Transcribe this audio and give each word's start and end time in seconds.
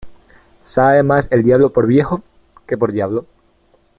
Sabe 0.63 1.03
mas 1.03 1.27
el 1.29 1.43
diablo 1.43 1.71
por 1.73 1.85
viejo, 1.85 2.23
que 2.65 2.75
por 2.75 2.91
diablo. 2.91 3.27